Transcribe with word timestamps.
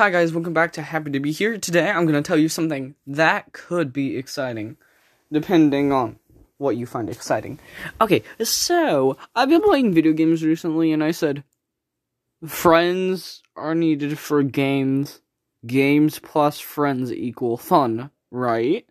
Hi 0.00 0.08
guys, 0.08 0.32
welcome 0.32 0.54
back 0.54 0.72
to 0.72 0.80
Happy 0.80 1.10
to 1.10 1.20
Be 1.20 1.30
Here. 1.30 1.58
Today 1.58 1.90
I'm 1.90 2.06
going 2.06 2.14
to 2.14 2.26
tell 2.26 2.38
you 2.38 2.48
something 2.48 2.94
that 3.06 3.52
could 3.52 3.92
be 3.92 4.16
exciting, 4.16 4.78
depending 5.30 5.92
on 5.92 6.18
what 6.56 6.78
you 6.78 6.86
find 6.86 7.10
exciting. 7.10 7.58
Okay, 8.00 8.22
so 8.42 9.18
I've 9.36 9.50
been 9.50 9.60
playing 9.60 9.92
video 9.92 10.14
games 10.14 10.42
recently 10.42 10.90
and 10.90 11.04
I 11.04 11.10
said, 11.10 11.44
friends 12.46 13.42
are 13.54 13.74
needed 13.74 14.18
for 14.18 14.42
games. 14.42 15.20
Games 15.66 16.18
plus 16.18 16.58
friends 16.58 17.12
equal 17.12 17.58
fun, 17.58 18.10
right? 18.30 18.86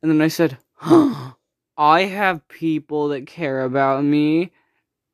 And 0.00 0.10
then 0.10 0.22
I 0.22 0.28
said, 0.28 0.56
I 0.80 1.34
have 1.76 2.48
people 2.48 3.08
that 3.08 3.26
care 3.26 3.60
about 3.60 4.02
me. 4.02 4.52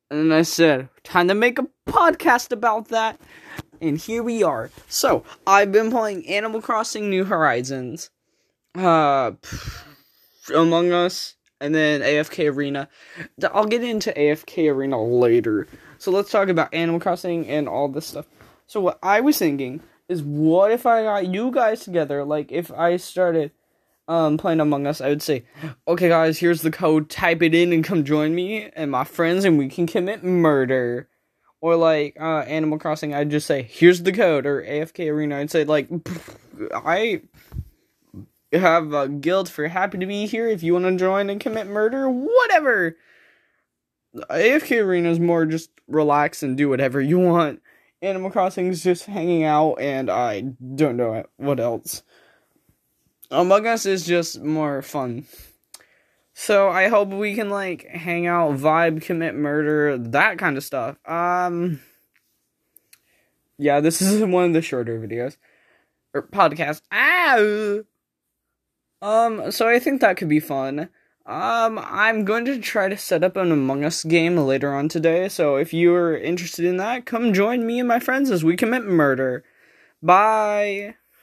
And 0.09 0.21
then 0.31 0.39
I 0.39 0.43
said, 0.43 0.89
time 1.03 1.27
to 1.27 1.35
make 1.35 1.59
a 1.59 1.67
podcast 1.89 2.53
about 2.53 2.91
that 2.91 3.19
and 3.81 3.99
here 3.99 4.23
we 4.23 4.43
are. 4.43 4.71
So, 4.89 5.25
I've 5.47 5.73
been 5.73 5.91
playing 5.91 6.29
Animal 6.29 6.61
Crossing 6.61 7.11
New 7.11 7.25
Horizons, 7.25 8.11
uh, 8.75 9.33
Among 10.55 10.93
Us, 10.93 11.35
and 11.61 11.75
then 11.75 12.01
AFK 12.01 12.55
Arena. 12.55 12.89
I'll 13.53 13.67
get 13.67 13.85
into 13.85 14.13
AFK 14.13 14.73
Arena 14.73 15.03
later. 15.03 15.67
So, 15.99 16.11
let's 16.11 16.31
talk 16.31 16.49
about 16.49 16.73
Animal 16.73 17.01
Crossing 17.01 17.49
and 17.49 17.69
all 17.69 17.89
this 17.89 18.07
stuff. 18.07 18.27
So, 18.67 18.81
what 18.81 18.99
I 19.03 19.21
was 19.21 19.39
thinking 19.39 19.81
is, 20.09 20.23
what 20.23 20.73
if 20.73 20.87
I 20.87 21.03
got 21.03 21.27
you 21.27 21.51
guys 21.51 21.85
together? 21.85 22.25
Like, 22.25 22.53
if 22.53 22.71
I 22.73 22.97
started 22.97 23.53
um, 24.09 24.39
playing 24.39 24.61
Among 24.61 24.87
Us, 24.87 25.01
I 25.01 25.09
would 25.09 25.23
say, 25.23 25.45
okay, 25.87 26.09
guys, 26.09 26.39
here's 26.39 26.63
the 26.63 26.71
code, 26.71 27.11
type 27.11 27.43
it 27.43 27.55
in 27.55 27.73
and 27.73 27.85
come 27.85 28.05
join 28.05 28.35
me 28.35 28.71
and 28.75 28.91
my 28.91 29.05
friends, 29.05 29.45
and 29.45 29.59
we 29.59 29.69
can 29.69 29.87
commit 29.87 30.25
murder 30.25 31.09
or 31.61 31.77
like 31.77 32.17
uh, 32.21 32.41
Animal 32.41 32.79
Crossing, 32.79 33.15
I'd 33.15 33.31
just 33.31 33.47
say, 33.47 33.63
"Here's 33.63 34.03
the 34.03 34.13
code," 34.13 34.47
or 34.47 34.63
AFK 34.63 35.11
Arena, 35.11 35.39
I'd 35.39 35.51
say 35.51 35.65
like, 35.65 35.89
"I 36.75 37.23
have 38.53 38.93
a 38.93 39.09
guild 39.09 39.49
for 39.49 39.69
happy 39.69 39.99
to 39.99 40.07
be 40.07 40.27
here. 40.27 40.49
If 40.49 40.63
you 40.63 40.73
want 40.73 40.87
to 40.87 40.97
join 40.97 41.31
and 41.31 41.41
commit 41.41 41.67
murder, 41.67 42.09
whatever." 42.09 42.97
AFK 44.15 44.83
Arena 44.83 45.11
is 45.11 45.21
more 45.21 45.47
just 45.47 45.71
relax 45.87 46.43
and 46.43 46.57
do 46.57 46.69
whatever 46.69 47.01
you 47.01 47.19
want. 47.19 47.63
Animal 48.03 48.31
Crossing 48.31 48.69
is 48.69 48.83
just 48.83 49.05
hanging 49.05 49.45
out, 49.45 49.75
and 49.75 50.11
I 50.11 50.41
don't 50.75 50.97
know 50.97 51.25
what 51.37 51.61
else. 51.61 52.03
Among 53.31 53.67
Us 53.67 53.87
is 53.87 54.07
just 54.07 54.41
more 54.41 54.83
fun. 54.83 55.27
So 56.43 56.71
I 56.71 56.89
hope 56.89 57.11
we 57.11 57.35
can 57.35 57.51
like 57.51 57.87
hang 57.87 58.27
out, 58.27 58.57
vibe, 58.57 59.03
commit 59.03 59.35
murder, 59.35 59.99
that 59.99 60.39
kind 60.39 60.57
of 60.57 60.65
stuff. 60.65 60.97
Um 61.07 61.83
Yeah, 63.59 63.81
this 63.81 64.01
is 64.01 64.23
one 64.27 64.45
of 64.47 64.53
the 64.55 64.63
shorter 64.63 64.99
videos 64.99 65.37
or 66.15 66.23
podcast. 66.23 66.81
Ow. 66.95 67.85
Um 69.03 69.53
so 69.53 69.69
I 69.69 69.79
think 69.79 70.01
that 70.01 70.17
could 70.17 70.31
be 70.31 70.41
fun. 70.41 70.89
Um 71.27 71.79
I'm 71.79 72.25
going 72.25 72.47
to 72.47 72.59
try 72.59 72.89
to 72.89 72.97
set 72.97 73.23
up 73.23 73.37
an 73.37 73.53
Among 73.53 73.85
Us 73.85 74.03
game 74.03 74.39
later 74.39 74.75
on 74.75 74.89
today. 74.89 75.29
So 75.29 75.57
if 75.57 75.75
you're 75.75 76.17
interested 76.17 76.65
in 76.65 76.79
that, 76.79 77.05
come 77.05 77.35
join 77.35 77.67
me 77.67 77.81
and 77.81 77.87
my 77.89 78.01
friends 78.01 78.31
as 78.31 78.43
we 78.43 78.57
commit 78.57 78.85
murder. 78.87 79.45
Bye. 80.03 80.95